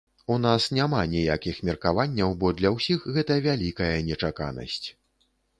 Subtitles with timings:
[0.35, 4.83] У нас няма ніякіх меркаванняў, бо для ўсіх гэта вялікая нечаканасць.